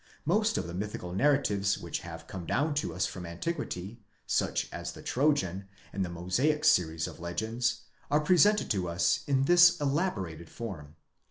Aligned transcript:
Most 0.25 0.57
of 0.57 0.65
the 0.65 0.73
mythical 0.73 1.13
narratives 1.13 1.77
which 1.77 1.99
have 1.99 2.25
come 2.25 2.47
down 2.47 2.73
to 2.73 2.91
us 2.95 3.05
from 3.05 3.23
antiquity, 3.23 4.01
such 4.25 4.67
as 4.71 4.93
the 4.93 5.03
Trojan, 5.03 5.67
and 5.93 6.03
the 6.03 6.09
Mosaic 6.09 6.65
series 6.65 7.05
© 7.05 7.07
of 7.07 7.19
legends, 7.19 7.81
are 8.09 8.21
presented 8.21 8.71
to 8.71 8.89
us 8.89 9.19
in 9.27 9.43
this 9.43 9.79
elaborated 9.79 10.49
form. 10.49 10.95